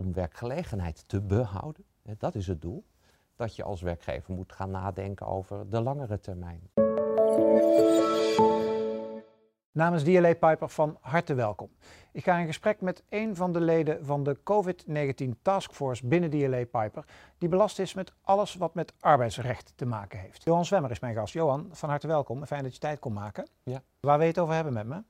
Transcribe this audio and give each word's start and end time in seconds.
om 0.00 0.12
werkgelegenheid 0.12 1.04
te 1.06 1.20
behouden, 1.20 1.84
dat 2.18 2.34
is 2.34 2.46
het 2.46 2.62
doel, 2.62 2.84
dat 3.36 3.56
je 3.56 3.62
als 3.62 3.80
werkgever 3.80 4.34
moet 4.34 4.52
gaan 4.52 4.70
nadenken 4.70 5.26
over 5.26 5.70
de 5.70 5.80
langere 5.80 6.20
termijn. 6.20 6.70
Namens 9.72 10.02
DLA 10.02 10.34
Piper 10.34 10.68
van 10.68 10.98
harte 11.00 11.34
welkom. 11.34 11.70
Ik 12.12 12.24
ga 12.24 12.38
in 12.38 12.46
gesprek 12.46 12.80
met 12.80 13.02
een 13.08 13.36
van 13.36 13.52
de 13.52 13.60
leden 13.60 14.04
van 14.04 14.22
de 14.24 14.38
COVID-19 14.38 15.42
Taskforce 15.42 16.06
binnen 16.06 16.30
DLA 16.30 16.64
Piper, 16.64 17.04
die 17.38 17.48
belast 17.48 17.78
is 17.78 17.94
met 17.94 18.12
alles 18.22 18.54
wat 18.54 18.74
met 18.74 18.92
arbeidsrecht 19.00 19.72
te 19.76 19.86
maken 19.86 20.18
heeft. 20.18 20.44
Johan 20.44 20.64
Zwemmer 20.64 20.90
is 20.90 21.00
mijn 21.00 21.14
gast. 21.14 21.32
Johan, 21.32 21.68
van 21.70 21.88
harte 21.88 22.06
welkom. 22.06 22.46
Fijn 22.46 22.62
dat 22.62 22.72
je 22.72 22.78
tijd 22.78 22.98
kon 22.98 23.12
maken. 23.12 23.48
Ja. 23.62 23.82
Waar 24.00 24.16
wil 24.16 24.26
je 24.26 24.32
het 24.32 24.42
over 24.42 24.54
hebben 24.54 24.72
met 24.72 24.86
me? 24.86 25.02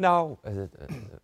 Nou, 0.00 0.36
eh, 0.42 0.62
eh, 0.62 0.68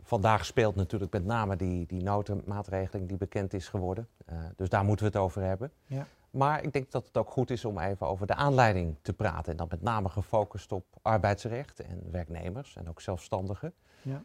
vandaag 0.02 0.44
speelt 0.44 0.74
natuurlijk 0.74 1.12
met 1.12 1.24
name 1.24 1.56
die, 1.56 1.86
die 1.86 2.02
notenmaatregeling 2.02 3.08
die 3.08 3.16
bekend 3.16 3.52
is 3.54 3.68
geworden. 3.68 4.08
Eh, 4.26 4.38
dus 4.56 4.68
daar 4.68 4.84
moeten 4.84 5.06
we 5.06 5.12
het 5.12 5.20
over 5.20 5.42
hebben. 5.42 5.72
Ja. 5.86 6.06
Maar 6.30 6.62
ik 6.62 6.72
denk 6.72 6.90
dat 6.90 7.06
het 7.06 7.16
ook 7.16 7.30
goed 7.30 7.50
is 7.50 7.64
om 7.64 7.78
even 7.78 8.06
over 8.06 8.26
de 8.26 8.34
aanleiding 8.34 8.96
te 9.02 9.12
praten. 9.12 9.52
En 9.52 9.56
dan 9.56 9.66
met 9.70 9.82
name 9.82 10.08
gefocust 10.08 10.72
op 10.72 10.84
arbeidsrecht 11.02 11.80
en 11.80 12.10
werknemers 12.10 12.76
en 12.76 12.88
ook 12.88 13.00
zelfstandigen. 13.00 13.74
Ja. 14.02 14.22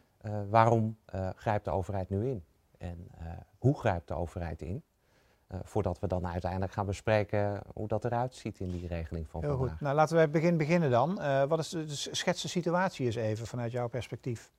Waarom 0.50 0.98
grijpt 1.36 1.66
de 1.66 1.72
overheid 1.72 2.10
nu 2.10 2.28
in? 2.28 2.44
En 2.78 3.08
hoe 3.58 3.80
grijpt 3.80 4.08
de 4.08 4.14
overheid 4.14 4.62
in? 4.62 4.84
Eh, 5.52 5.60
voordat 5.64 6.00
we 6.00 6.08
dan 6.08 6.28
uiteindelijk 6.28 6.72
gaan 6.72 6.86
bespreken 6.86 7.62
hoe 7.74 7.88
dat 7.88 8.06
eruit 8.06 8.36
ziet 8.36 8.60
in 8.60 8.72
die 8.72 8.88
regeling 8.88 9.30
van 9.30 9.42
Heel 9.42 9.50
vandaag. 9.58 9.70
goed. 9.72 9.82
Nou, 9.82 9.96
laten 9.96 10.10
we 10.10 10.16
bij 10.16 10.24
het 10.24 10.42
begin 10.42 10.58
beginnen 10.58 10.90
dan. 10.90 11.22
Eh, 11.22 11.44
wat 11.44 11.60
is 11.60 11.70
de, 11.70 11.86
de 11.86 11.96
schets 11.96 12.42
de 12.42 12.48
situatie 12.48 13.06
eens 13.06 13.16
even 13.16 13.48
vanuit 13.48 13.72
jouw 13.72 13.88
perspectief? 13.88 14.52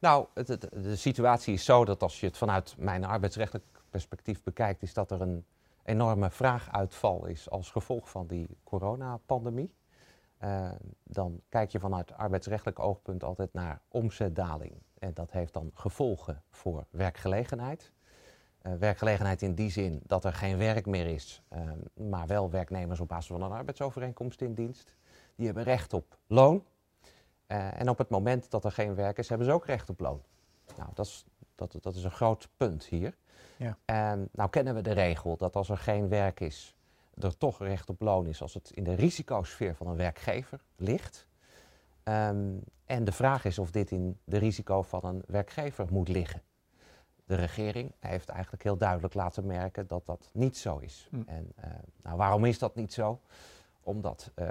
Nou, 0.00 0.26
het, 0.34 0.48
het- 0.48 0.68
de 0.72 0.96
situatie 0.96 1.54
is 1.54 1.64
zo 1.64 1.84
dat 1.84 2.02
als 2.02 2.20
je 2.20 2.26
het 2.26 2.36
vanuit 2.36 2.74
mijn 2.78 3.04
arbeidsrechtelijk 3.04 3.66
perspectief 3.90 4.42
bekijkt, 4.42 4.82
is 4.82 4.94
dat 4.94 5.10
er 5.10 5.20
een 5.20 5.44
enorme 5.84 6.30
vraaguitval 6.30 7.26
is 7.26 7.50
als 7.50 7.70
gevolg 7.70 8.10
van 8.10 8.26
die 8.26 8.48
coronapandemie. 8.64 9.74
Eh, 10.38 10.70
dan 11.04 11.40
kijk 11.48 11.70
je 11.70 11.80
vanuit 11.80 12.12
arbeidsrechtelijk 12.12 12.78
oogpunt 12.78 13.24
altijd 13.24 13.52
naar 13.52 13.80
omzetdaling. 13.88 14.72
En 14.98 15.14
dat 15.14 15.30
heeft 15.30 15.52
dan 15.52 15.70
gevolgen 15.74 16.42
voor 16.50 16.84
werkgelegenheid. 16.90 17.92
Eh, 18.60 18.72
werkgelegenheid 18.74 19.42
in 19.42 19.54
die 19.54 19.70
zin 19.70 20.00
dat 20.06 20.24
er 20.24 20.32
geen 20.32 20.58
werk 20.58 20.86
meer 20.86 21.06
is, 21.06 21.42
eh, 21.48 21.60
maar 21.94 22.26
wel 22.26 22.50
werknemers 22.50 23.00
op 23.00 23.08
basis 23.08 23.26
van 23.26 23.42
een 23.42 23.52
arbeidsovereenkomst 23.52 24.40
in 24.40 24.54
dienst. 24.54 24.94
Die 25.34 25.46
hebben 25.46 25.64
recht 25.64 25.92
op 25.92 26.18
loon. 26.26 26.64
Eh, 27.46 27.80
en 27.80 27.88
op 27.88 27.98
het 27.98 28.08
moment 28.08 28.50
dat 28.50 28.64
er 28.64 28.72
geen 28.72 28.94
werk 28.94 29.18
is, 29.18 29.28
hebben 29.28 29.46
ze 29.46 29.52
ook 29.52 29.66
recht 29.66 29.90
op 29.90 30.00
loon. 30.00 30.22
Nou, 30.76 30.90
dat 30.94 31.06
is, 31.06 31.24
dat, 31.54 31.76
dat 31.80 31.94
is 31.94 32.04
een 32.04 32.10
groot 32.10 32.48
punt 32.56 32.84
hier. 32.84 33.16
Ja. 33.56 33.76
En 33.84 34.28
nou 34.32 34.50
kennen 34.50 34.74
we 34.74 34.80
de 34.80 34.92
regel 34.92 35.36
dat 35.36 35.56
als 35.56 35.68
er 35.68 35.78
geen 35.78 36.08
werk 36.08 36.40
is, 36.40 36.76
er 37.14 37.36
toch 37.36 37.58
recht 37.58 37.88
op 37.88 38.00
loon 38.00 38.26
is 38.26 38.42
als 38.42 38.54
het 38.54 38.70
in 38.70 38.84
de 38.84 38.94
risicosfeer 38.94 39.74
van 39.74 39.86
een 39.86 39.96
werkgever 39.96 40.60
ligt. 40.76 41.26
Ehm, 42.02 42.56
en 42.84 43.04
de 43.04 43.12
vraag 43.12 43.44
is 43.44 43.58
of 43.58 43.70
dit 43.70 43.90
in 43.90 44.18
de 44.24 44.38
risico 44.38 44.82
van 44.82 45.04
een 45.04 45.22
werkgever 45.26 45.86
moet 45.90 46.08
liggen. 46.08 46.42
De 47.30 47.36
regering 47.36 47.92
heeft 48.00 48.28
eigenlijk 48.28 48.62
heel 48.62 48.76
duidelijk 48.76 49.14
laten 49.14 49.46
merken 49.46 49.86
dat 49.86 50.06
dat 50.06 50.28
niet 50.32 50.56
zo 50.56 50.78
is. 50.78 51.08
Hm. 51.10 51.16
En 51.26 51.52
eh, 51.56 51.70
nou, 52.02 52.16
waarom 52.16 52.44
is 52.44 52.58
dat 52.58 52.74
niet 52.74 52.92
zo? 52.92 53.20
Omdat 53.82 54.30
eh, 54.34 54.48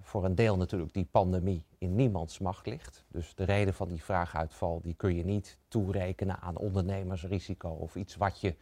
voor 0.00 0.24
een 0.24 0.34
deel 0.34 0.56
natuurlijk 0.56 0.92
die 0.92 1.08
pandemie 1.10 1.64
in 1.78 1.94
niemands 1.94 2.38
macht 2.38 2.66
ligt. 2.66 3.04
Dus 3.08 3.34
de 3.34 3.44
reden 3.44 3.74
van 3.74 3.88
die 3.88 4.02
vraaguitval 4.04 4.80
die 4.82 4.94
kun 4.94 5.14
je 5.14 5.24
niet 5.24 5.58
toerekenen 5.68 6.40
aan 6.40 6.56
ondernemersrisico 6.56 7.68
of 7.68 7.96
iets 7.96 8.16
wat 8.16 8.40
je, 8.40 8.54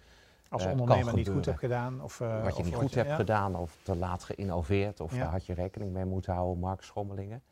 Als 0.49 0.65
Eh, 0.65 0.71
ondernemer 0.71 1.15
niet 1.15 1.29
goed 1.29 1.45
hebt 1.47 1.59
gedaan? 1.59 2.03
Of, 2.03 2.19
wat 2.19 2.57
je 2.57 2.63
of 2.63 2.65
niet 2.65 2.75
goed 2.75 2.95
hebt 2.95 3.09
ja. 3.09 3.15
gedaan 3.17 3.57
of 3.57 3.77
te 3.83 3.97
laat 3.97 4.25
geïnnoveerd 4.25 5.01
of 5.01 5.13
Ja. 5.13 5.19
daar 5.19 5.31
had 5.31 5.47
je 5.47 5.55
rekening 5.55 5.93
mee 5.93 6.05
moeten 6.05 6.33
houden, 6.33 6.59
marktschommelingen. 6.59 7.43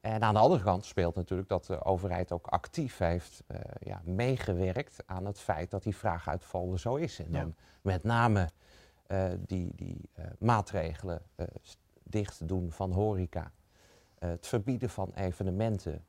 En 0.00 0.22
aan 0.22 0.34
de 0.34 0.40
andere 0.40 0.62
kant 0.62 0.84
speelt 0.84 1.14
natuurlijk 1.14 1.48
dat 1.48 1.64
de 1.64 1.84
overheid 1.84 2.32
ook 2.32 2.46
actief 2.46 2.98
heeft 2.98 3.42
eh, 3.46 3.60
ja, 3.78 4.00
meegewerkt 4.04 5.02
aan 5.06 5.24
het 5.24 5.40
feit 5.40 5.70
dat 5.70 5.82
die 5.82 5.96
vraaguitval 5.96 6.72
er 6.72 6.78
zo 6.78 6.94
is. 6.94 7.18
En 7.18 7.32
Ja. 7.32 7.40
dan 7.40 7.54
met 7.82 8.02
name 8.02 8.48
eh, 9.06 9.30
die, 9.38 9.72
die 9.74 10.10
eh, 10.12 10.24
maatregelen, 10.38 11.22
dicht 12.02 12.48
doen 12.48 12.72
van 12.72 12.92
horeca, 12.92 13.52
het 14.18 14.46
verbieden 14.46 14.90
van 14.90 15.12
evenementen, 15.14 16.04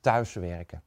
thuiswerken, 0.00 0.82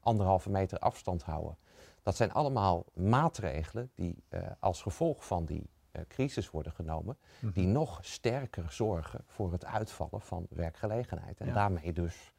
anderhalve 0.00 0.50
meter 0.50 0.78
afstand 0.78 1.22
houden. 1.22 1.56
Dat 2.02 2.16
zijn 2.16 2.32
allemaal 2.32 2.84
maatregelen 2.92 3.90
die 3.94 4.24
als 4.60 4.82
gevolg 4.82 5.26
van 5.26 5.44
die 5.44 5.70
crisis 6.08 6.50
worden 6.50 6.72
genomen, 6.72 7.16
Mhm. 7.40 7.52
die 7.52 7.66
nog 7.66 7.98
sterker 8.02 8.64
zorgen 8.68 9.20
voor 9.26 9.52
het 9.52 9.64
uitvallen 9.64 10.20
van 10.20 10.46
werkgelegenheid. 10.50 11.40
En 11.40 11.46
Ja. 11.46 11.52
daarmee 11.52 11.92
dus 11.92 12.32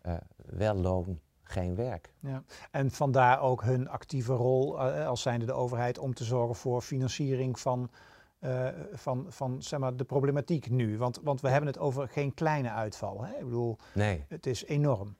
eh, 0.00 0.14
wel 0.46 0.74
loon, 0.74 1.20
geen 1.42 1.74
werk. 1.74 2.12
Ja. 2.20 2.42
En 2.70 2.90
vandaar 2.90 3.40
ook 3.40 3.62
hun 3.62 3.88
actieve 3.88 4.32
rol 4.32 4.80
eh, 4.80 5.06
als 5.06 5.22
zijnde 5.22 5.46
de 5.46 5.52
overheid 5.52 5.98
om 5.98 6.14
te 6.14 6.24
zorgen 6.24 6.54
voor 6.56 6.82
financiering 6.82 7.58
van, 7.60 7.90
eh, 8.38 8.68
van, 8.92 9.26
van 9.28 9.62
zeg 9.62 9.78
maar, 9.80 9.96
de 9.96 10.04
problematiek 10.04 10.70
nu. 10.70 10.98
Want, 10.98 11.20
want 11.22 11.40
we 11.40 11.48
hebben 11.48 11.66
het 11.66 11.78
over 11.78 12.08
geen 12.08 12.34
kleine 12.34 12.70
uitval. 12.70 13.24
Hè? 13.24 13.32
Ik 13.38 13.44
bedoel, 13.44 13.76
Nee, 13.94 14.24
het 14.28 14.46
is 14.46 14.64
enorm. 14.64 15.16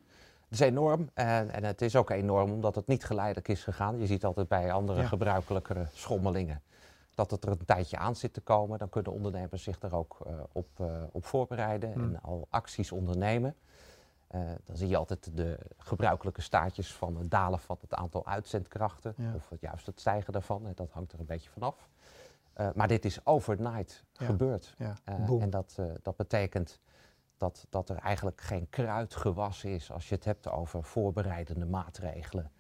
het 0.49 0.53
is 0.53 0.61
enorm 0.61 1.11
en, 1.15 1.51
en 1.51 1.65
het 1.65 1.83
is 1.83 1.97
ook 1.97 2.11
enorm 2.11 2.51
omdat 2.51 2.75
het 2.75 2.87
niet 2.87 3.05
geleidelijk 3.05 3.49
is 3.49 3.65
gegaan. 3.65 3.99
Je 3.99 4.07
ziet 4.07 4.25
altijd 4.25 4.49
bij 4.49 4.73
andere 4.73 5.01
Ja. 5.01 5.07
gebruikelijkere 5.07 5.87
schommelingen 5.93 6.63
dat 7.21 7.31
het 7.31 7.45
er 7.45 7.51
een 7.51 7.65
tijdje 7.65 7.97
aan 7.99 8.17
zit 8.17 8.33
te 8.33 8.41
komen. 8.41 8.79
Dan 8.79 8.89
kunnen 8.89 9.13
ondernemers 9.13 9.63
zich 9.63 9.83
er 9.83 9.95
ook 9.95 10.19
eh, 10.27 10.33
op, 10.53 10.69
eh, 10.81 11.03
op 11.13 11.25
voorbereiden 11.25 11.93
Hmm. 11.93 12.03
en 12.03 12.23
al 12.23 12.47
acties 12.51 12.93
ondernemen. 12.93 13.55
Eh, 14.27 14.41
dan 14.65 14.77
zie 14.77 14.89
je 14.89 14.97
altijd 14.97 15.37
de 15.37 15.59
gebruikelijke 15.79 16.41
staartjes 16.41 16.95
van 16.95 17.17
het 17.17 17.31
dalen 17.31 17.59
van 17.59 17.77
het 17.81 17.95
aantal 17.95 18.27
uitzendkrachten. 18.27 19.15
Ja. 19.17 19.35
Of 19.35 19.49
het, 19.49 19.61
juist 19.61 19.87
het 19.87 20.01
stijgen 20.01 20.33
daarvan. 20.33 20.67
En 20.67 20.73
dat 20.75 20.91
hangt 20.91 21.13
er 21.13 21.21
een 21.21 21.27
beetje 21.27 21.51
vanaf. 21.51 21.89
Maar 22.75 22.89
dit 22.89 23.05
is 23.05 23.27
overnight 23.27 24.05
Ja. 24.13 24.27
gebeurd. 24.27 24.75
Ja. 24.79 24.95
En 25.05 25.51
dat, 25.51 25.79
dat 26.03 26.17
betekent 26.17 26.81
dat, 27.37 27.67
dat 27.71 27.89
er 27.89 27.97
eigenlijk 27.97 28.41
geen 28.41 28.69
kruid 28.69 29.15
gewassen 29.15 29.71
is 29.71 29.93
als 29.93 30.09
je 30.09 30.15
het 30.15 30.25
hebt 30.25 30.49
over 30.49 30.85
voorbereidende 30.85 31.67
maatregelen 31.67 32.51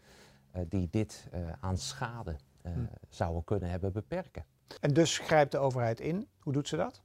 die 0.68 0.88
dit 0.90 1.28
aan 1.60 1.76
schade 1.76 2.36
eh, 2.62 2.72
Hm. 2.72 2.78
zouden 3.08 3.44
kunnen 3.44 3.70
hebben 3.70 3.92
beperken. 3.92 4.44
En 4.80 4.92
dus 4.92 5.18
grijpt 5.18 5.52
de 5.52 5.58
overheid 5.58 6.00
in. 6.00 6.28
Hoe 6.38 6.52
doet 6.52 6.68
ze 6.68 6.76
dat? 6.76 7.00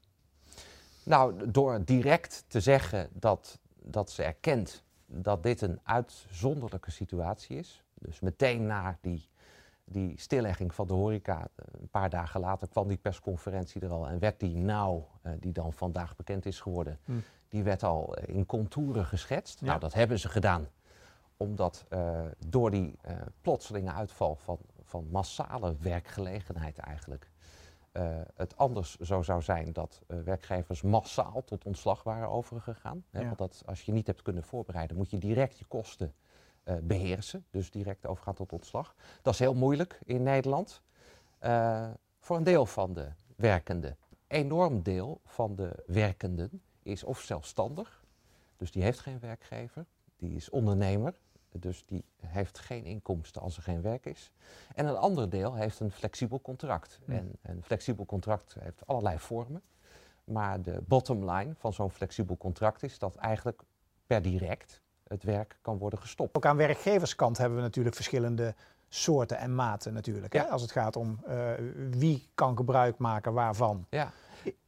Nou, 1.04 1.52
door 1.52 1.84
direct 1.86 2.44
te 2.48 2.60
zeggen 2.62 3.10
dat, 3.14 3.60
dat 3.82 4.12
ze 4.12 4.24
erkent 4.24 4.84
dat 5.06 5.44
dit 5.44 5.62
een 5.62 5.80
uitzonderlijke 5.84 6.92
situatie 6.92 7.58
is. 7.58 7.84
Dus 7.94 8.20
meteen 8.20 8.66
na 8.66 8.98
die, 9.02 9.30
die 9.84 10.20
stillegging 10.20 10.74
van 10.76 10.88
de 10.88 10.94
horeca, 10.94 11.40
eh, 11.56 11.66
een 11.82 11.90
paar 11.90 12.10
dagen 12.10 12.40
later 12.40 12.68
kwam 12.68 12.88
die 12.88 12.98
persconferentie 12.98 13.82
er 13.82 13.92
al 13.92 14.08
en 14.08 14.20
werd 14.20 14.40
die 14.40 14.56
nou, 14.58 15.02
eh, 15.22 15.32
die 15.40 15.52
dan 15.52 15.74
vandaag 15.74 16.16
bekend 16.16 16.46
is 16.46 16.60
geworden, 16.62 17.00
Hmm. 17.06 17.24
die 17.50 17.64
werd 17.64 17.84
al 17.84 18.14
in 18.16 18.46
contouren 18.46 19.06
geschetst. 19.06 19.60
Ja. 19.60 19.66
Nou, 19.66 19.80
dat 19.80 19.94
hebben 19.94 20.20
ze 20.20 20.30
gedaan 20.30 20.68
omdat 21.38 21.86
door 22.48 22.72
die 22.72 22.98
eh, 23.02 23.16
plotselinge 23.42 23.92
uitval 23.92 24.36
van, 24.36 24.58
van 24.86 25.08
massale 25.12 25.76
werkgelegenheid 25.80 26.78
eigenlijk, 26.78 27.30
eh, 27.96 28.22
het 28.36 28.58
anders 28.58 28.96
zo 28.96 29.22
zou 29.22 29.42
zijn 29.42 29.74
dat 29.74 30.02
eh, 30.08 30.20
werkgevers 30.20 30.82
massaal 30.82 31.44
tot 31.44 31.66
ontslag 31.66 32.04
waren 32.04 32.30
overgegaan. 32.30 33.06
Hè? 33.10 33.20
Ja. 33.20 33.26
Want 33.26 33.38
dat, 33.38 33.64
als 33.66 33.82
je 33.82 33.92
niet 33.92 34.08
hebt 34.08 34.22
kunnen 34.22 34.44
voorbereiden, 34.44 34.98
moet 34.98 35.10
je 35.10 35.18
direct 35.18 35.60
je 35.60 35.66
kosten 35.66 36.14
eh, 36.64 36.76
beheersen. 36.84 37.46
Dus 37.52 37.72
direct 37.72 38.06
overgaan 38.06 38.34
tot 38.34 38.54
ontslag. 38.54 38.96
Dat 39.22 39.34
is 39.34 39.40
heel 39.40 39.54
moeilijk 39.54 40.00
in 40.04 40.24
Nederland. 40.24 40.82
voor 42.20 42.38
een 42.38 42.44
deel 42.44 42.66
van 42.66 42.94
de 42.94 43.12
werkenden. 43.36 43.98
Enorm 44.28 44.84
deel 44.84 45.22
van 45.26 45.56
de 45.56 45.84
werkenden 45.88 46.62
is 46.84 47.04
of 47.04 47.20
zelfstandig, 47.20 48.04
dus 48.58 48.72
die 48.72 48.84
heeft 48.84 49.00
geen 49.00 49.20
werkgever. 49.20 49.86
Die 50.16 50.36
is 50.36 50.50
ondernemer, 50.50 51.20
dus 51.60 51.84
die 51.86 52.06
heeft 52.26 52.60
geen 52.60 52.86
inkomsten 52.86 53.42
als 53.42 53.58
er 53.58 53.64
geen 53.64 53.82
werk 53.82 54.06
is. 54.06 54.32
En 54.76 54.86
een 54.86 54.98
ander 54.98 55.30
deel 55.30 55.56
heeft 55.56 55.80
een 55.80 55.92
flexibel 55.92 56.42
contract. 56.42 57.00
Hm. 57.06 57.12
En 57.12 57.32
een 57.42 57.64
flexibel 57.64 58.06
contract 58.06 58.56
heeft 58.60 58.88
allerlei 58.88 59.20
vormen. 59.20 59.62
Maar 60.24 60.62
de 60.62 60.82
bottom 60.88 61.32
line 61.32 61.54
van 61.56 61.74
zo'n 61.74 61.92
flexibel 61.92 62.38
contract 62.38 62.84
is 62.84 63.00
dat 63.00 63.16
eigenlijk 63.16 63.62
per 64.08 64.22
direct 64.22 64.82
het 65.08 65.24
werk 65.24 65.58
kan 65.62 65.78
worden 65.78 66.00
gestopt. 66.00 66.36
Ook 66.36 66.46
aan 66.46 66.58
werkgeverskant 66.58 67.38
hebben 67.38 67.58
we 67.58 67.64
natuurlijk 67.64 67.96
verschillende 67.96 68.56
soorten 68.90 69.38
en 69.38 69.56
maten 69.56 69.94
natuurlijk. 69.94 70.34
Hè? 70.34 70.44
Als 70.44 70.62
het 70.62 70.72
gaat 70.72 70.96
om 70.96 71.20
eh, 71.26 71.52
wie 71.90 72.30
kan 72.34 72.58
gebruik 72.58 72.98
maken 72.98 73.34
waarvan. 73.34 73.86
Ja. 73.90 74.12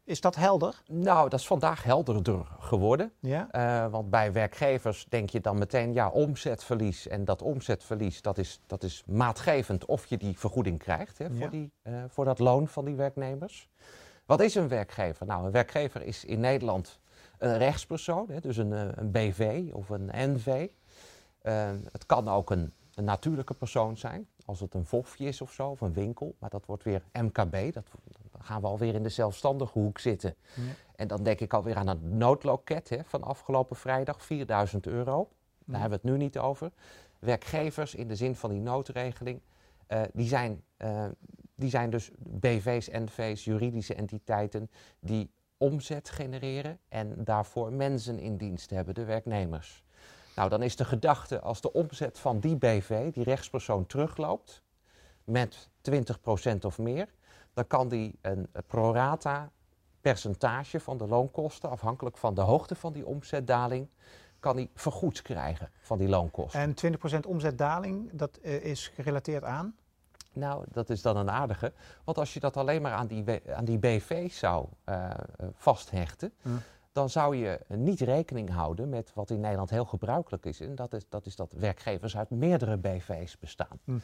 Is 0.08 0.22
dat 0.22 0.36
helder? 0.36 0.82
Nou, 0.86 1.30
dat 1.30 1.40
is 1.40 1.48
vandaag 1.48 1.84
helderder 1.84 2.46
geworden. 2.60 3.12
Ja. 3.20 3.48
Uh, 3.52 3.92
want 3.92 4.10
bij 4.10 4.32
werkgevers 4.32 5.06
denk 5.10 5.30
je 5.30 5.42
dan 5.42 5.58
meteen, 5.58 5.94
ja, 5.94 6.10
omzetverlies. 6.10 7.08
En 7.08 7.26
dat 7.26 7.42
omzetverlies, 7.42 8.22
dat 8.22 8.38
is, 8.38 8.60
dat 8.68 8.84
is 8.84 9.04
maatgevend 9.08 9.86
of 9.86 10.06
je 10.06 10.18
die 10.18 10.40
vergoeding 10.40 10.80
krijgt 10.80 11.18
hè, 11.18 11.32
voor, 11.32 11.50
die, 11.50 11.72
uh, 11.84 12.04
voor 12.08 12.26
dat 12.26 12.40
loon 12.40 12.68
van 12.68 12.86
die 12.86 12.96
werknemers. 12.96 13.70
Wat 14.26 14.42
is 14.42 14.56
een 14.56 14.68
werkgever? 14.68 15.26
Nou, 15.26 15.46
een 15.46 15.52
werkgever 15.52 16.04
is 16.04 16.26
in 16.26 16.40
Nederland 16.40 17.00
een 17.38 17.58
rechtspersoon, 17.58 18.26
hè, 18.30 18.40
dus 18.40 18.58
een, 18.58 18.72
uh, 18.72 18.82
een 18.96 19.12
BV 19.12 19.70
of 19.74 19.90
een 19.90 20.10
NV. 20.14 20.68
Uh, 21.44 21.70
het 21.92 22.06
kan 22.06 22.28
ook 22.28 22.52
een, 22.52 22.74
een 22.94 23.04
natuurlijke 23.04 23.54
persoon 23.54 23.98
zijn, 23.98 24.28
als 24.46 24.60
het 24.60 24.74
een 24.74 24.86
vofje 24.86 25.26
is 25.26 25.42
of 25.42 25.52
zo, 25.52 25.70
of 25.70 25.82
een 25.82 25.94
winkel. 25.94 26.36
Maar 26.40 26.50
dat 26.50 26.66
wordt 26.66 26.84
weer 26.84 27.04
MKB, 27.14 27.74
dat, 27.74 27.86
gaan 28.42 28.62
we 28.62 28.68
alweer 28.68 28.94
in 28.96 29.04
de 29.04 29.10
zelfstandige 29.10 29.80
hoek 29.80 30.00
zitten. 30.00 30.36
Ja. 30.56 30.62
En 30.96 31.08
dan 31.08 31.24
denk 31.24 31.40
ik 31.40 31.54
alweer 31.54 31.76
aan 31.76 31.88
het 31.88 32.04
noodloket 32.04 32.90
hè, 32.90 33.04
van 33.04 33.24
afgelopen 33.24 33.76
vrijdag, 33.76 34.26
4000 34.26 34.88
euro. 34.88 35.16
Daar 35.66 35.76
Ja. 35.76 35.80
hebben 35.82 36.00
we 36.02 36.08
het 36.08 36.18
nu 36.18 36.24
niet 36.24 36.38
over. 36.38 36.72
Werkgevers 37.20 37.96
in 37.96 38.08
de 38.08 38.16
zin 38.16 38.36
van 38.36 38.50
die 38.50 38.60
noodregeling, 38.62 39.42
uh, 39.90 40.02
die, 40.14 40.28
zijn, 40.28 40.64
uh, 40.78 41.06
die 41.56 41.70
zijn 41.70 41.90
dus 41.90 42.12
BV's, 42.18 42.88
NV's, 42.92 43.44
juridische 43.46 43.94
entiteiten 43.96 44.70
die 45.00 45.32
omzet 45.58 46.10
genereren 46.10 46.80
en 46.90 47.24
daarvoor 47.24 47.74
mensen 47.74 48.20
in 48.20 48.38
dienst 48.38 48.70
hebben, 48.70 48.94
de 48.94 49.04
werknemers. 49.06 49.84
Nou, 50.36 50.50
dan 50.50 50.62
is 50.64 50.76
de 50.76 50.86
gedachte 50.86 51.40
als 51.40 51.62
de 51.62 51.74
omzet 51.74 52.20
van 52.20 52.40
die 52.40 52.56
BV, 52.56 53.12
die 53.14 53.24
rechtspersoon, 53.24 53.86
terugloopt 53.86 54.64
met 55.24 55.70
20% 55.82 56.66
of 56.66 56.78
meer, 56.78 57.08
dan 57.58 57.68
kan 57.68 57.88
die 57.88 58.20
een 58.22 58.48
prorata 58.68 59.52
percentage 60.02 60.80
van 60.80 60.98
de 60.98 61.08
loonkosten, 61.08 61.70
afhankelijk 61.70 62.18
van 62.18 62.34
de 62.34 62.42
hoogte 62.42 62.76
van 62.76 62.94
die 62.94 63.06
omzetdaling, 63.06 63.88
kan 64.40 64.56
hij 64.56 64.70
vergoed 64.76 65.22
krijgen 65.22 65.70
van 65.82 65.98
die 65.98 66.08
loonkosten. 66.08 66.60
En 66.60 66.98
20% 67.24 67.28
omzetdaling, 67.28 68.10
dat 68.14 68.40
uh, 68.42 68.66
is 68.66 68.88
gerelateerd 68.88 69.44
aan? 69.44 69.76
Nou, 70.34 70.66
dat 70.72 70.90
is 70.90 71.02
dan 71.02 71.18
een 71.18 71.30
aardige. 71.30 71.74
Want 72.04 72.18
als 72.18 72.34
je 72.34 72.40
dat 72.40 72.58
alleen 72.58 72.82
maar 72.82 72.94
aan 72.94 73.08
die, 73.08 73.42
aan 73.54 73.66
die 73.66 73.78
BV 73.78 74.32
zou 74.32 74.68
uh, 74.90 75.10
vasthechten, 75.54 76.34
Hm. 76.42 76.50
Dan 76.98 77.10
zou 77.10 77.36
je 77.36 77.60
niet 77.68 78.00
rekening 78.00 78.50
houden 78.50 78.90
met 78.90 79.12
wat 79.14 79.30
in 79.30 79.40
Nederland 79.40 79.70
heel 79.70 79.86
gebruikelijk 79.86 80.46
is. 80.46 80.60
En 80.60 80.76
dat 80.76 80.94
is 80.94 81.10
dat, 81.10 81.26
is 81.26 81.36
dat 81.36 81.54
werkgevers 81.54 82.18
uit 82.18 82.30
meerdere 82.30 82.78
BV's 82.78 83.40
bestaan. 83.40 83.80
Hm. 83.84 83.98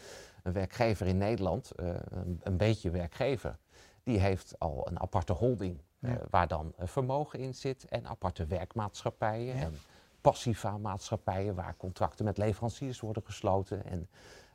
Een 0.43 0.53
werkgever 0.53 1.07
in 1.07 1.17
Nederland, 1.17 1.71
uh, 1.79 1.87
een, 2.09 2.39
een, 2.43 2.57
beetje 2.57 2.89
werkgever, 2.89 3.57
die 4.03 4.19
heeft 4.19 4.55
al 4.57 4.87
een 4.87 4.99
aparte 4.99 5.33
holding. 5.33 5.81
Ja. 5.99 6.09
Uh, 6.09 6.15
waar 6.29 6.47
dan 6.47 6.73
vermogen 6.77 7.39
in 7.39 7.55
zit 7.55 7.85
en 7.85 8.07
aparte 8.07 8.45
werkmaatschappijen 8.45 9.55
Ja. 9.55 9.61
en 9.61 9.77
passiva 10.21 10.77
maatschappijen 10.77 11.55
waar 11.55 11.75
contracten 11.77 12.25
met 12.25 12.37
leveranciers 12.37 12.99
worden 12.99 13.23
gesloten 13.25 13.85
en 13.85 14.07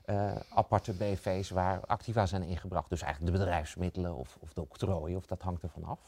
uh, 0.06 0.36
aparte 0.48 0.92
BV's 0.92 1.50
waar 1.50 1.80
activa 1.86 2.26
zijn 2.26 2.42
ingebracht. 2.42 2.90
Dus 2.90 3.02
eigenlijk 3.02 3.32
de 3.32 3.38
bedrijfsmiddelen 3.38 4.14
of, 4.14 4.36
of 4.40 4.52
de 4.52 4.60
octrooien, 4.60 5.16
of 5.16 5.26
dat 5.26 5.42
hangt 5.42 5.62
ervan 5.62 5.84
af. 5.84 6.00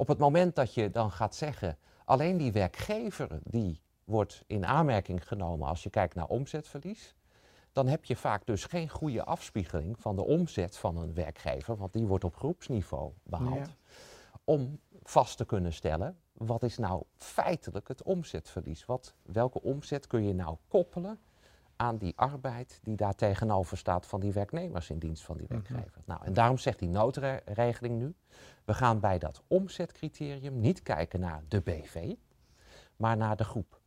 Op 0.00 0.08
het 0.08 0.18
moment 0.18 0.54
dat 0.54 0.74
je 0.74 0.90
dan 0.90 1.10
gaat 1.10 1.34
zeggen, 1.34 1.78
alleen 2.04 2.36
die 2.36 2.52
werkgever 2.52 3.38
die 3.42 3.80
wordt 4.04 4.42
in 4.46 4.66
aanmerking 4.66 5.28
genomen 5.28 5.68
als 5.68 5.82
je 5.82 5.90
kijkt 5.90 6.14
naar 6.14 6.26
omzetverlies, 6.26 7.14
dan 7.72 7.86
heb 7.86 8.04
je 8.04 8.16
vaak 8.16 8.46
dus 8.46 8.64
geen 8.64 8.88
goede 8.88 9.24
afspiegeling 9.24 10.00
van 10.00 10.16
de 10.16 10.24
omzet 10.24 10.76
van 10.76 10.96
een 10.96 11.14
werkgever, 11.14 11.76
want 11.76 11.92
die 11.92 12.06
wordt 12.06 12.24
op 12.24 12.36
groepsniveau 12.36 13.12
behaald, 13.22 13.66
Ja. 13.66 13.74
om 14.44 14.80
vast 15.02 15.36
te 15.36 15.44
kunnen 15.44 15.72
stellen, 15.72 16.18
wat 16.32 16.62
is 16.62 16.78
nou 16.78 17.02
feitelijk 17.16 17.88
het 17.88 18.02
omzetverlies? 18.02 18.84
Wat, 18.84 19.14
welke 19.22 19.62
omzet 19.62 20.06
kun 20.06 20.26
je 20.26 20.34
nou 20.34 20.56
koppelen 20.68 21.20
aan 21.80 21.96
die 21.96 22.12
arbeid 22.16 22.80
die 22.82 22.96
daar 22.96 23.14
tegenover 23.14 23.76
staat 23.78 24.06
van 24.06 24.20
die 24.20 24.32
werknemers 24.32 24.90
in 24.90 24.98
dienst 24.98 25.22
van 25.24 25.36
die 25.36 25.46
Mhm. 25.48 25.54
werkgever. 25.54 26.02
Nou, 26.04 26.24
en 26.24 26.32
daarom 26.32 26.58
zegt 26.58 26.78
die 26.78 26.88
noodregeling 26.88 27.98
nu, 27.98 28.14
we 28.64 28.74
gaan 28.74 29.00
bij 29.00 29.18
dat 29.18 29.42
omzetcriterium 29.46 30.60
niet 30.60 30.82
kijken 30.82 31.20
naar 31.20 31.42
de 31.48 31.60
BV, 31.60 32.14
maar 32.96 33.16
naar 33.16 33.36
de 33.36 33.44
groep. 33.44 33.80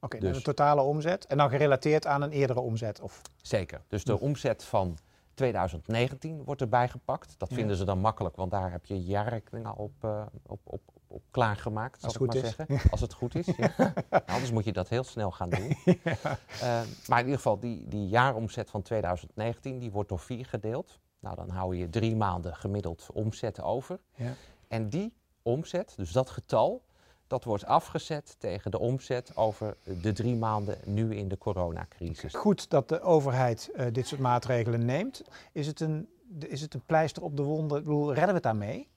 Oké, 0.00 0.18
Dus- 0.18 0.36
de 0.36 0.42
totale 0.42 0.80
omzet. 0.82 1.26
En 1.26 1.36
dan 1.36 1.50
gerelateerd 1.50 2.06
aan 2.06 2.22
een 2.22 2.30
eerdere 2.32 2.60
omzet. 2.60 3.00
Of, 3.00 3.22
Zeker. 3.42 3.82
Dus 3.88 4.04
de 4.04 4.20
omzet 4.20 4.64
van 4.64 4.96
2019 5.34 6.44
wordt 6.44 6.60
erbij 6.60 6.88
gepakt. 6.88 7.34
Dat 7.38 7.48
Ja. 7.50 7.56
vinden 7.56 7.76
ze 7.76 7.84
dan 7.84 7.98
makkelijk, 7.98 8.36
want 8.36 8.50
daar 8.50 8.70
heb 8.70 8.84
je 8.86 8.94
je 8.94 9.04
jaarrekening 9.04 9.66
al 9.66 9.74
op, 9.74 9.92
eh, 10.04 10.26
op, 10.46 10.60
op, 10.64 10.80
op, 11.06 11.22
klaargemaakt, 11.30 12.00
zal 12.00 12.10
ik 12.10 12.20
maar 12.20 12.44
is. 12.44 12.54
zeggen. 12.54 12.90
Als 12.90 13.00
het 13.00 13.12
goed 13.12 13.34
is. 13.34 13.46
Ja. 13.46 13.72
Nou, 14.10 14.22
anders 14.26 14.50
moet 14.50 14.64
je 14.64 14.72
dat 14.72 14.88
heel 14.88 15.04
snel 15.04 15.30
gaan 15.30 15.50
doen. 15.50 15.76
Eh, 16.60 16.80
maar 17.08 17.18
in 17.18 17.24
ieder 17.24 17.36
geval, 17.36 17.58
die, 17.58 17.88
die 17.88 18.08
jaaromzet 18.08 18.70
van 18.70 18.82
2019, 18.82 19.78
die 19.78 19.90
wordt 19.90 20.08
door 20.08 20.18
vier 20.18 20.46
gedeeld. 20.46 20.98
Nou, 21.20 21.36
dan 21.36 21.48
hou 21.50 21.76
je 21.76 21.90
drie 21.90 22.16
maanden 22.16 22.56
gemiddeld 22.56 23.08
omzet 23.12 23.60
over. 23.60 24.00
Ja. 24.14 24.32
En 24.68 24.88
die 24.88 25.14
omzet, 25.42 25.92
dus 25.96 26.12
dat 26.12 26.30
getal, 26.30 26.84
dat 27.26 27.44
wordt 27.44 27.64
afgezet 27.64 28.36
tegen 28.38 28.70
de 28.70 28.78
omzet 28.78 29.36
over 29.36 29.76
de 30.00 30.12
drie 30.12 30.36
maanden 30.36 30.78
nu 30.84 31.14
in 31.16 31.28
de 31.28 31.38
coronacrisis. 31.38 32.34
Goed 32.34 32.70
dat 32.70 32.88
de 32.88 33.00
overheid 33.00 33.70
eh, 33.74 33.86
dit 33.92 34.06
soort 34.06 34.20
maatregelen 34.20 34.84
neemt. 34.84 35.22
Is 35.52 35.66
het, 35.66 35.80
een, 35.80 36.08
is 36.38 36.60
het 36.60 36.74
een 36.74 36.84
pleister 36.86 37.22
op 37.22 37.36
de 37.36 37.42
wonden? 37.42 37.78
Ik 37.78 37.84
bedoel, 37.84 38.06
redden 38.06 38.26
we 38.26 38.34
het 38.34 38.42
daarmee? 38.42 38.88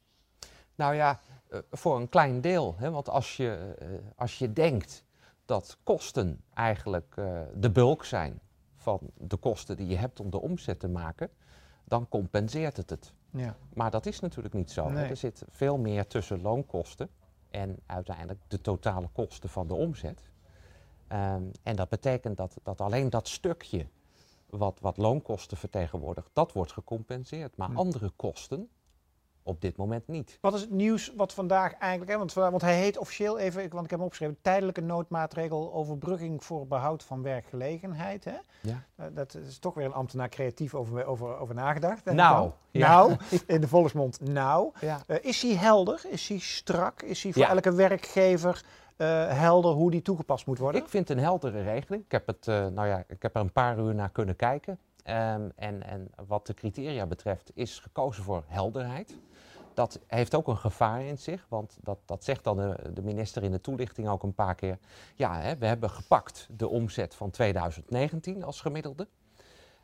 Nou 0.75 0.95
ja, 0.95 1.19
eh, 1.49 1.59
voor 1.71 1.95
een 1.95 2.09
klein 2.09 2.41
deel. 2.41 2.75
Hè? 2.77 2.91
Want 2.91 3.09
als 3.09 3.37
je, 3.37 3.75
eh, 3.79 3.87
als 4.15 4.37
je 4.39 4.53
denkt 4.53 5.03
dat 5.45 5.77
kosten 5.83 6.43
eigenlijk 6.53 7.13
eh, 7.17 7.41
de 7.55 7.71
bulk 7.71 8.05
zijn 8.05 8.39
van 8.75 8.99
de 9.17 9.37
kosten 9.37 9.77
die 9.77 9.87
je 9.87 9.95
hebt 9.95 10.19
om 10.19 10.29
de 10.29 10.41
omzet 10.41 10.79
te 10.79 10.87
maken, 10.87 11.29
dan 11.83 12.09
compenseert 12.09 12.77
het 12.77 12.89
het. 12.89 13.13
Ja. 13.29 13.55
Maar 13.73 13.91
dat 13.91 14.05
is 14.05 14.19
natuurlijk 14.19 14.53
niet 14.53 14.71
zo. 14.71 14.89
Nee. 14.89 15.09
Er 15.09 15.15
zit 15.15 15.43
veel 15.49 15.77
meer 15.77 16.07
tussen 16.07 16.41
loonkosten 16.41 17.09
en 17.49 17.79
uiteindelijk 17.85 18.39
de 18.47 18.61
totale 18.61 19.07
kosten 19.13 19.49
van 19.49 19.67
de 19.67 19.73
omzet. 19.73 20.29
Ehm, 21.07 21.43
en 21.63 21.75
dat 21.75 21.89
betekent 21.89 22.37
dat, 22.37 22.57
dat 22.63 22.81
alleen 22.81 23.09
dat 23.09 23.27
stukje 23.27 23.87
wat, 24.49 24.79
wat 24.79 24.97
loonkosten 24.97 25.57
vertegenwoordigt, 25.57 26.29
dat 26.33 26.53
wordt 26.53 26.71
gecompenseerd. 26.71 27.57
Maar 27.57 27.69
Hm. 27.69 27.77
andere 27.77 28.09
kosten 28.09 28.69
op 29.47 29.61
dit 29.61 29.77
moment 29.77 30.07
niet. 30.07 30.37
Wat 30.41 30.53
is 30.53 30.61
het 30.61 30.71
nieuws 30.71 31.13
wat 31.15 31.33
vandaag 31.33 31.73
eigenlijk, 31.73 32.11
hè, 32.11 32.17
want, 32.17 32.33
want 32.33 32.61
hij 32.61 32.75
heet 32.77 32.97
officieel 32.97 33.37
even, 33.37 33.61
want 33.69 33.83
ik 33.83 33.89
heb 33.89 33.89
hem 33.89 34.01
opgeschreven, 34.01 34.37
tijdelijke 34.41 34.81
noodmaatregel 34.81 35.73
overbrugging 35.73 36.43
voor 36.43 36.67
behoud 36.67 37.03
van 37.03 37.21
werkgelegenheid. 37.21 38.23
Hè? 38.23 38.35
Ja. 38.61 38.83
Eh, 38.95 39.05
dat 39.13 39.33
is 39.35 39.59
toch 39.59 39.73
weer 39.73 39.85
een 39.85 39.93
ambtenaar 39.93 40.29
creatief 40.29 40.73
over, 40.73 41.05
over, 41.05 41.37
over 41.37 41.55
nagedacht. 41.55 42.05
Nou, 42.05 42.51
ja. 42.71 42.87
nou, 42.87 43.15
in 43.47 43.61
de 43.61 43.67
volksmond 43.67 44.21
nou. 44.21 44.71
Ja. 44.79 45.01
Eh, 45.07 45.17
is 45.21 45.41
hij 45.41 45.55
helder? 45.55 46.01
Is 46.09 46.27
hij 46.27 46.39
strak? 46.39 47.01
Is 47.01 47.23
hij 47.23 47.33
voor 47.33 47.41
Ja. 47.41 47.49
elke 47.49 47.73
werkgever 47.73 48.63
eh, 48.97 49.27
helder 49.27 49.71
hoe 49.71 49.91
die 49.91 50.01
toegepast 50.01 50.45
moet 50.45 50.57
worden? 50.57 50.81
Ik 50.81 50.89
vind 50.89 51.09
een 51.09 51.19
heldere 51.19 51.61
regeling. 51.61 52.03
Ik 52.03 52.11
heb, 52.11 52.27
het, 52.27 52.47
eh, 52.47 52.67
nou 52.67 52.87
ja, 52.87 53.03
ik 53.07 53.21
heb 53.21 53.35
er 53.35 53.41
een 53.41 53.51
paar 53.51 53.79
uur 53.79 53.95
naar 53.95 54.09
kunnen 54.09 54.35
kijken. 54.35 54.79
Ehm, 55.03 55.49
en, 55.55 55.83
en 55.83 56.11
wat 56.27 56.47
de 56.47 56.53
criteria 56.53 57.05
betreft 57.05 57.51
is 57.53 57.79
gekozen 57.79 58.23
voor 58.23 58.43
helderheid. 58.47 59.15
Dat 59.77 59.99
heeft 60.07 60.35
ook 60.35 60.47
een 60.47 60.57
gevaar 60.57 61.03
in 61.03 61.17
zich, 61.17 61.45
want 61.49 61.77
dat, 61.81 61.97
dat 62.05 62.23
zegt 62.23 62.43
dan 62.43 62.57
de, 62.93 63.01
minister 63.01 63.43
in 63.43 63.51
de 63.51 63.61
toelichting 63.61 64.07
ook 64.07 64.23
een 64.23 64.33
paar 64.33 64.55
keer. 64.55 64.77
Ja, 65.15 65.39
hè, 65.39 65.57
we 65.57 65.65
hebben 65.65 65.89
gepakt 65.89 66.47
de 66.51 66.67
omzet 66.67 67.15
van 67.15 67.29
2019 67.29 68.43
als 68.43 68.61
gemiddelde. 68.61 69.07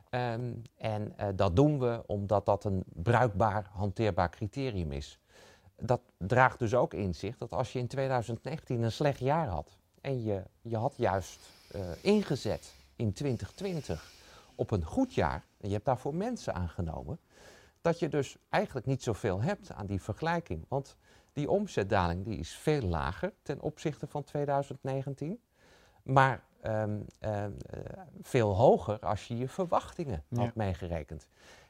Ehm, 0.10 0.54
en 0.78 1.18
eh, 1.18 1.28
dat 1.36 1.56
doen 1.56 1.80
we 1.80 2.04
omdat 2.06 2.46
dat 2.46 2.64
een 2.64 2.84
bruikbaar, 2.86 3.70
hanteerbaar 3.72 4.30
criterium 4.30 4.92
is. 4.92 5.20
Dat 5.80 6.02
draagt 6.18 6.60
dus 6.60 6.74
ook 6.74 6.94
in 6.94 7.16
zich 7.16 7.38
dat 7.38 7.52
als 7.52 7.74
je 7.74 7.80
in 7.80 7.88
2019 7.88 8.82
een 8.82 8.92
slecht 8.92 9.20
jaar 9.20 9.48
had 9.48 9.78
en 10.02 10.24
je, 10.24 10.44
je 10.62 10.78
had 10.78 10.94
juist 10.98 11.40
eh, 11.72 11.82
ingezet 12.02 12.74
in 12.96 13.14
2020 13.14 14.12
op 14.56 14.72
een 14.72 14.86
goed 14.86 15.14
jaar 15.14 15.44
en 15.58 15.68
je 15.68 15.74
hebt 15.74 15.86
daarvoor 15.86 16.16
mensen 16.16 16.54
aangenomen, 16.54 17.20
dat 17.84 18.00
je 18.00 18.10
dus 18.10 18.38
eigenlijk 18.50 18.86
niet 18.86 19.04
zoveel 19.04 19.42
hebt 19.42 19.72
aan 19.72 19.86
die 19.86 20.02
vergelijking. 20.02 20.66
Want 20.68 20.98
die 21.34 21.50
omzetdaling 21.50 22.26
die 22.26 22.38
is 22.38 22.56
veel 22.56 22.82
lager 22.82 23.34
ten 23.42 23.62
opzichte 23.62 24.08
van 24.08 24.24
2019, 24.24 25.40
maar 26.04 26.44
ehm, 26.62 27.00
ehm, 27.20 27.52
eh, 27.70 27.82
veel 28.22 28.56
hoger 28.56 29.00
als 29.00 29.28
je 29.28 29.38
je 29.38 29.48
verwachtingen 29.48 30.24
Ja. 30.28 30.40
had 30.40 30.56
meegerekend. 30.56 31.28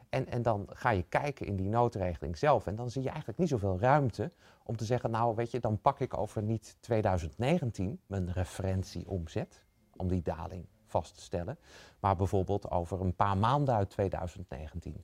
En, 0.10 0.28
en 0.28 0.42
dan 0.42 0.68
ga 0.70 0.90
je 0.90 1.04
kijken 1.04 1.46
in 1.46 1.56
die 1.56 1.70
noodregeling 1.70 2.38
zelf 2.38 2.68
en 2.68 2.76
dan 2.76 2.90
zie 2.90 3.02
je 3.02 3.10
eigenlijk 3.10 3.40
niet 3.40 3.50
zoveel 3.50 3.80
ruimte 3.80 4.32
om 4.64 4.78
te 4.78 4.86
zeggen, 4.86 5.12
nou 5.12 5.36
weet 5.36 5.52
je, 5.52 5.60
dan 5.60 5.82
pak 5.82 6.00
ik 6.00 6.18
over 6.18 6.44
niet 6.44 6.78
2019 6.80 8.00
mijn 8.06 8.32
referentieomzet, 8.32 9.64
om 9.96 10.08
die 10.08 10.22
daling 10.22 10.66
vast 10.86 11.16
te 11.16 11.22
stellen, 11.22 11.58
maar 12.00 12.16
bijvoorbeeld 12.16 12.72
over 12.72 13.02
een 13.02 13.16
paar 13.16 13.38
maanden 13.38 13.76
uit 13.76 13.90
2019. 13.90 15.04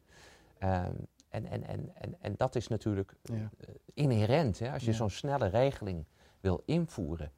Ehm, 0.59 0.93
En, 1.29 1.45
en, 1.45 1.63
en, 1.67 1.95
en, 1.95 2.15
en 2.21 2.33
dat 2.37 2.55
is 2.55 2.67
natuurlijk 2.67 3.15
Ja. 3.23 3.35
eh, 3.35 3.67
inherent. 3.93 4.59
Hè? 4.59 4.71
Als 4.71 4.83
je 4.83 4.91
Ja. 4.91 4.97
zo'n 4.97 5.09
snelle 5.09 5.47
regeling 5.47 6.05
wil 6.39 6.61
invoeren, 6.65 7.31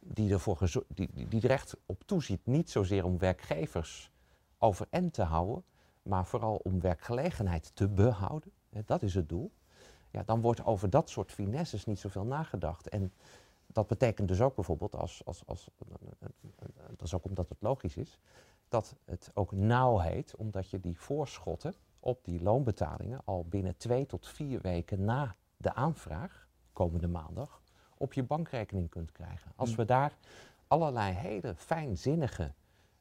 die, 0.00 0.32
ervoor 0.32 0.58
die, 0.88 1.10
die, 1.14 1.28
die 1.28 1.42
er 1.42 1.50
echt 1.50 1.76
op 1.86 2.02
toeziet, 2.06 2.46
niet 2.46 2.70
zozeer 2.70 3.04
om 3.04 3.18
werkgevers 3.18 4.10
overeind 4.58 5.12
te 5.12 5.22
houden, 5.22 5.64
maar 6.02 6.26
vooral 6.26 6.56
om 6.62 6.80
werkgelegenheid 6.80 7.70
te 7.74 7.88
behouden, 7.88 8.50
hè, 8.70 8.80
dat 8.84 9.02
is 9.02 9.14
het 9.14 9.28
doel, 9.28 9.50
ja, 10.10 10.22
dan 10.22 10.40
wordt 10.40 10.64
over 10.64 10.90
dat 10.90 11.10
soort 11.10 11.32
finesses 11.32 11.84
niet 11.84 11.98
zoveel 11.98 12.24
nagedacht. 12.24 12.88
En 12.88 13.12
dat 13.66 13.86
betekent 13.86 14.28
dus 14.28 14.40
ook 14.40 14.54
bijvoorbeeld, 14.54 14.94
als, 14.96 15.22
als, 15.24 15.42
als, 15.46 15.68
dat 16.96 17.02
is 17.06 17.14
ook 17.14 17.24
omdat 17.24 17.48
het 17.48 17.58
logisch 17.60 17.96
is, 17.96 18.18
dat 18.68 18.94
het 19.04 19.30
ook 19.34 19.52
nauw 19.52 19.98
heet, 19.98 20.36
omdat 20.36 20.70
je 20.70 20.80
die 20.80 20.98
voorschotten 20.98 21.74
op 22.04 22.24
die 22.24 22.42
loonbetalingen 22.42 23.20
al 23.24 23.44
binnen 23.48 23.76
twee 23.76 24.06
tot 24.06 24.28
vier 24.28 24.60
weken 24.60 25.04
na 25.04 25.36
de 25.56 25.74
aanvraag, 25.74 26.48
komende 26.72 27.08
maandag, 27.08 27.62
op 27.96 28.12
je 28.12 28.22
bankrekening 28.22 28.90
kunt 28.90 29.12
krijgen. 29.12 29.52
Als 29.56 29.68
Hmm. 29.68 29.78
we 29.78 29.84
daar 29.84 30.16
allerlei 30.68 31.12
hele 31.12 31.54
fijnzinnige 31.54 32.52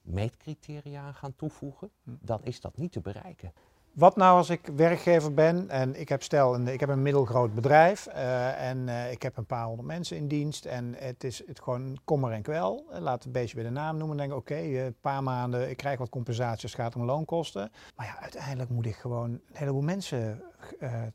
meetcriteria 0.01 1.01
aan 1.01 1.13
gaan 1.15 1.35
toevoegen, 1.35 1.89
Hmm. 2.03 2.17
dan 2.21 2.43
is 2.43 2.61
dat 2.61 2.77
niet 2.77 2.91
te 2.91 3.01
bereiken. 3.01 3.53
Wat 3.93 4.15
nou 4.15 4.37
als 4.37 4.49
ik 4.49 4.69
werkgever 4.75 5.33
ben 5.33 5.69
en 5.69 5.99
ik 5.99 6.09
heb 6.09 6.23
stel, 6.23 6.55
een, 6.55 6.67
ik 6.67 6.79
heb 6.79 6.89
een 6.89 7.01
middelgroot 7.01 7.53
bedrijf 7.53 8.05
eh, 8.05 8.69
en 8.69 8.89
eh, 8.89 9.11
ik 9.11 9.21
heb 9.21 9.37
een 9.37 9.45
paar 9.45 9.65
honderd 9.65 9.87
mensen 9.87 10.17
in 10.17 10.27
dienst 10.27 10.65
en 10.65 10.95
het 10.97 11.23
is 11.23 11.47
het 11.47 11.61
gewoon 11.61 11.97
kommer 12.03 12.31
en 12.31 12.41
kwel. 12.41 12.85
Eh, 12.91 12.99
laat 12.99 13.15
het 13.15 13.25
een 13.25 13.31
beetje 13.31 13.55
bij 13.55 13.63
de 13.63 13.69
naam 13.69 13.97
noemen 13.97 14.19
en 14.19 14.27
denk 14.27 14.39
oké, 14.39 14.55
een 14.55 14.95
paar 15.01 15.23
maanden, 15.23 15.69
ik 15.69 15.77
krijg 15.77 15.99
wat 15.99 16.09
compensatie 16.09 16.63
als 16.63 16.71
het 16.71 16.81
gaat 16.81 16.95
om 16.95 17.03
loonkosten. 17.03 17.71
Maar 17.95 18.05
ja, 18.05 18.19
uiteindelijk 18.19 18.69
moet 18.69 18.85
ik 18.85 18.95
gewoon 18.95 19.29
een 19.29 19.41
heleboel 19.51 19.81
mensen 19.81 20.43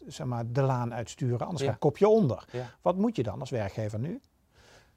zeg 0.06 0.26
maar, 0.26 0.52
de 0.52 0.62
laan 0.62 0.94
uitsturen, 0.94 1.40
anders 1.40 1.61
Ja. 1.61 1.64
gaat 1.64 1.75
het 1.75 1.85
kopje 1.85 2.08
onder. 2.08 2.44
Ja. 2.50 2.70
Wat 2.82 2.97
moet 2.97 3.16
je 3.16 3.23
dan 3.23 3.40
als 3.40 3.50
werkgever 3.50 3.99
nu? 3.99 4.20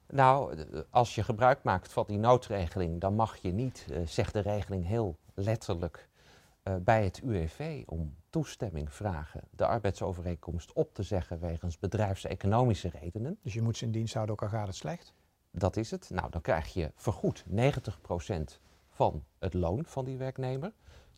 Nou, 0.06 0.54
als 0.90 1.14
je 1.14 1.22
gebruik 1.22 1.62
maakt 1.62 1.92
van 1.92 2.04
die 2.06 2.18
noodregeling, 2.18 3.00
dan 3.00 3.14
mag 3.14 3.36
je 3.36 3.52
niet, 3.52 3.86
zegt 4.04 4.32
de 4.32 4.40
regeling 4.40 4.86
heel 4.86 5.16
letterlijk, 5.34 6.08
eh, 6.62 6.74
bij 6.76 7.04
het 7.04 7.20
UWV 7.22 7.82
om 7.86 8.16
toestemming 8.30 8.92
vragen 8.92 9.40
de 9.50 9.66
arbeidsovereenkomst 9.66 10.72
op 10.72 10.94
te 10.94 11.02
zeggen 11.02 11.40
wegens 11.40 11.78
bedrijfseconomische 11.78 12.88
redenen. 12.88 13.38
Dus 13.42 13.52
je 13.52 13.62
moet 13.62 13.76
ze 13.76 13.84
in 13.84 13.90
dienst 13.90 14.14
houden, 14.14 14.34
ook 14.34 14.42
al 14.42 14.48
gaat 14.48 14.66
het 14.66 14.76
slecht. 14.76 15.14
Dat 15.50 15.76
is 15.76 15.90
het. 15.90 16.10
Nou, 16.10 16.30
dan 16.30 16.40
krijg 16.40 16.72
je 16.72 16.92
vergoed 16.94 17.44
90% 17.50 18.60
van 18.88 19.24
het 19.38 19.54
loon 19.54 19.84
van 19.84 20.04
die 20.04 20.16
werknemer 20.16 20.72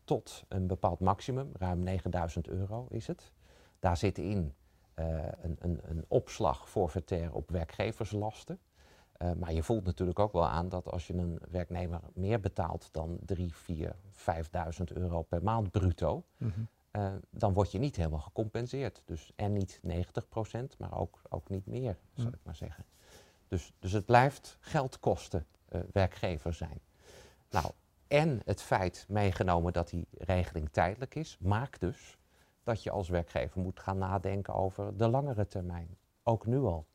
tot 0.04 0.44
een 0.48 0.66
bepaald 0.66 1.00
maximum, 1.00 1.50
ruim 1.58 1.82
9000 1.82 2.48
euro 2.48 2.86
is 2.90 3.06
het. 3.06 3.32
Daar 3.78 3.96
zit 3.96 4.18
in 4.18 4.54
eh, 4.94 5.06
een, 5.42 5.56
een, 5.58 5.80
een 5.82 6.04
opslag 6.08 6.70
forfaitair 6.70 7.32
op 7.32 7.50
werkgeverslasten. 7.50 8.58
Eh, 9.14 9.32
maar 9.32 9.52
je 9.52 9.62
voelt 9.62 9.84
natuurlijk 9.84 10.18
ook 10.18 10.32
wel 10.32 10.46
aan 10.46 10.68
dat 10.68 10.90
als 10.90 11.06
je 11.06 11.14
een 11.14 11.38
werknemer 11.50 12.00
meer 12.14 12.40
betaalt 12.40 12.88
dan 12.92 13.18
3, 13.24 13.54
4, 13.54 13.96
5000 14.10 14.92
euro 14.92 15.22
per 15.22 15.42
maand 15.42 15.70
bruto, 15.70 16.24
eh, 16.90 17.12
dan 17.30 17.52
word 17.52 17.72
je 17.72 17.78
niet 17.78 17.96
helemaal 17.96 18.20
gecompenseerd. 18.20 19.02
Dus 19.04 19.32
en 19.36 19.52
niet 19.52 19.80
90%, 19.82 20.78
maar 20.78 20.98
ook, 20.98 21.22
ook 21.28 21.48
niet 21.48 21.66
meer, 21.66 21.96
zal 22.14 22.26
Mm. 22.26 22.32
ik 22.34 22.40
maar 22.42 22.56
zeggen. 22.56 22.84
Dus, 23.48 23.72
dus 23.78 23.92
het 23.92 24.04
blijft 24.04 24.56
geld 24.60 25.00
kosten 25.00 25.46
eh, 25.68 25.80
werkgever 25.92 26.52
zijn. 26.54 26.80
Nou, 27.50 27.70
en 28.06 28.40
het 28.44 28.62
feit 28.62 29.06
meegenomen 29.08 29.72
dat 29.72 29.88
die 29.88 30.06
regeling 30.18 30.68
tijdelijk 30.70 31.14
is, 31.14 31.38
maakt 31.40 31.80
dus 31.80 32.18
dat 32.62 32.82
je 32.82 32.90
als 32.90 33.08
werkgever 33.08 33.60
moet 33.60 33.80
gaan 33.80 33.98
nadenken 33.98 34.54
over 34.54 34.96
de 34.96 35.08
langere 35.08 35.46
termijn. 35.46 35.96
Ook 36.22 36.46
nu 36.46 36.58
al. 36.58 36.86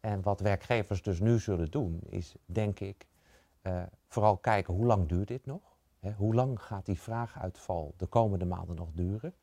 En 0.00 0.22
wat 0.22 0.40
werkgevers 0.40 1.02
dus 1.02 1.20
nu 1.20 1.38
zullen 1.38 1.70
doen, 1.70 2.00
is 2.08 2.34
denk 2.46 2.80
ik 2.80 3.06
eh, 3.62 3.82
vooral 4.06 4.36
kijken 4.36 4.74
hoe 4.74 4.86
lang 4.86 5.08
duurt 5.08 5.28
dit 5.28 5.46
nog? 5.46 5.60
Hoe 6.16 6.34
lang 6.34 6.62
gaat 6.62 6.86
die 6.86 7.00
vraaguitval 7.00 7.94
de 7.96 8.06
komende 8.06 8.44
maanden 8.44 8.76
nog 8.76 8.88
duren? 8.92 9.34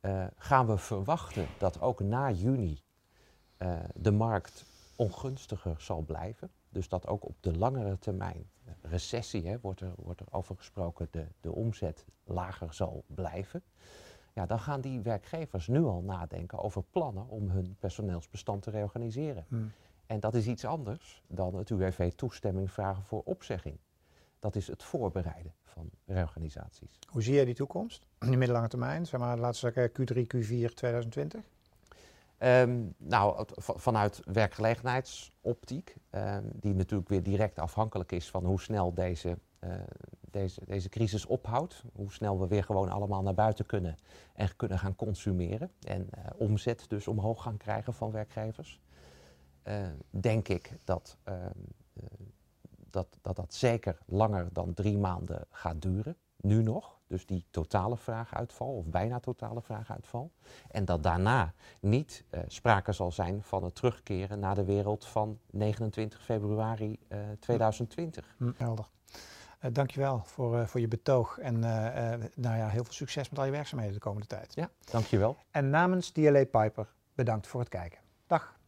Eh, 0.00 0.26
gaan 0.36 0.66
we 0.66 0.78
verwachten 0.78 1.46
dat 1.58 1.80
ook 1.80 2.00
na 2.00 2.30
juni 2.30 2.82
eh, 3.56 3.78
de 3.94 4.10
markt 4.10 4.64
ongunstiger 4.96 5.80
zal 5.80 6.00
blijven? 6.00 6.50
Dus 6.68 6.88
dat 6.88 7.06
ook 7.06 7.26
op 7.26 7.36
de 7.40 7.56
langere 7.56 7.98
termijn, 7.98 8.50
recessie 8.82 9.58
wordt, 9.58 9.80
er, 9.80 9.92
wordt 9.96 10.20
er 10.20 10.26
over 10.30 10.56
gesproken, 10.56 11.08
de, 11.10 11.26
de 11.40 11.52
omzet 11.52 12.06
lager 12.24 12.74
zal 12.74 13.04
blijven. 13.06 13.62
Ja, 14.34 14.46
dan 14.46 14.60
gaan 14.60 14.80
die 14.80 15.00
werkgevers 15.00 15.66
nu 15.66 15.84
al 15.84 16.02
nadenken 16.02 16.58
over 16.58 16.82
plannen 16.82 17.28
om 17.28 17.48
hun 17.48 17.76
personeelsbestand 17.78 18.62
te 18.62 18.70
reorganiseren. 18.70 19.44
Hmm. 19.48 19.72
En 20.10 20.20
dat 20.20 20.34
is 20.34 20.46
iets 20.46 20.64
anders 20.64 21.22
dan 21.26 21.54
het 21.54 21.70
UWV 21.70 22.12
toestemming 22.12 22.70
vragen 22.70 23.02
voor 23.02 23.22
opzegging. 23.24 23.76
Dat 24.38 24.56
is 24.56 24.66
het 24.66 24.82
voorbereiden 24.82 25.54
van 25.62 25.90
reorganisaties. 26.06 26.98
Hoe 27.08 27.22
zie 27.22 27.34
jij 27.34 27.44
die 27.44 27.54
toekomst? 27.54 28.06
In 28.24 28.30
de 28.30 28.36
middellange 28.36 28.68
termijn, 28.68 29.06
zeg 29.06 29.20
maar, 29.20 29.38
laten 29.38 29.64
we 29.64 29.72
zeggen 29.72 29.90
Q3, 29.90 30.20
Q4 30.22 30.74
2020? 30.74 31.40
Ehm, 32.38 32.82
nou, 32.96 33.44
vanuit 33.56 34.22
werkgelegenheidsoptiek, 34.24 35.96
ehm, 36.10 36.44
die 36.52 36.74
natuurlijk 36.74 37.08
weer 37.08 37.22
direct 37.22 37.58
afhankelijk 37.58 38.12
is 38.12 38.30
van 38.30 38.44
hoe 38.44 38.60
snel 38.60 38.94
deze, 38.94 39.38
eh, 39.58 39.70
deze, 40.20 40.60
deze 40.66 40.88
crisis 40.88 41.26
ophoudt. 41.26 41.84
Hoe 41.92 42.12
snel 42.12 42.40
we 42.40 42.46
weer 42.46 42.64
gewoon 42.64 42.88
allemaal 42.88 43.22
naar 43.22 43.34
buiten 43.34 43.66
kunnen 43.66 43.96
en 44.34 44.56
kunnen 44.56 44.78
gaan 44.78 44.96
consumeren. 44.96 45.70
En 45.82 46.08
eh, 46.10 46.24
omzet 46.36 46.84
dus 46.88 47.08
omhoog 47.08 47.42
gaan 47.42 47.56
krijgen 47.56 47.94
van 47.94 48.10
werkgevers. 48.10 48.80
Eh, 49.62 49.88
denk 50.10 50.48
ik 50.48 50.72
dat, 50.84 51.16
ehm, 51.24 51.38
eh, 51.92 52.04
dat, 52.90 53.18
dat 53.20 53.36
dat 53.36 53.54
zeker 53.54 53.98
langer 54.06 54.48
dan 54.52 54.74
drie 54.74 54.98
maanden 54.98 55.46
gaat 55.50 55.82
duren. 55.82 56.16
Nu 56.36 56.62
nog. 56.62 56.98
Dus 57.06 57.26
die 57.26 57.44
totale 57.50 57.96
vraaguitval, 57.96 58.68
of 58.68 58.84
bijna 58.84 59.20
totale 59.20 59.62
vraaguitval. 59.62 60.30
En 60.70 60.84
dat 60.84 61.02
daarna 61.02 61.52
niet 61.80 62.24
eh, 62.30 62.40
sprake 62.46 62.92
zal 62.92 63.12
zijn 63.12 63.42
van 63.42 63.64
het 63.64 63.74
terugkeren 63.74 64.38
naar 64.38 64.54
de 64.54 64.64
wereld 64.64 65.06
van 65.06 65.38
29 65.50 66.22
februari 66.22 66.98
eh, 67.08 67.18
2020. 67.40 68.34
Hm, 68.36 68.50
helder. 68.56 68.88
Uh, 69.64 69.70
dankjewel 69.72 70.22
voor, 70.24 70.68
voor 70.68 70.80
je 70.80 70.88
betoog 70.88 71.38
en 71.38 71.58
nou 72.34 72.56
ja, 72.56 72.68
heel 72.68 72.84
veel 72.84 72.92
succes 72.92 73.30
met 73.30 73.38
al 73.38 73.44
je 73.44 73.50
werkzaamheden 73.50 73.94
de 73.94 74.00
komende 74.00 74.26
tijd. 74.26 74.54
Ja, 74.54 74.70
dankjewel. 74.90 75.36
En 75.50 75.70
namens 75.70 76.10
DLA 76.10 76.44
Piper 76.44 76.86
bedankt 77.14 77.46
voor 77.46 77.60
het 77.60 77.68
kijken. 77.68 77.98
Dag. 78.26 78.59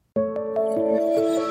Música 1.03 1.42